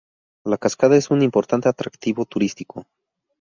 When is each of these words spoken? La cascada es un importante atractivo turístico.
La 0.51 0.57
cascada 0.57 0.97
es 0.97 1.11
un 1.11 1.21
importante 1.21 1.69
atractivo 1.69 2.25
turístico. 2.25 2.87